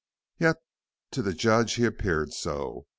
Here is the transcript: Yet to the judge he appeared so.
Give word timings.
Yet 0.39 0.55
to 1.11 1.21
the 1.21 1.31
judge 1.31 1.75
he 1.75 1.85
appeared 1.85 2.33
so. 2.33 2.87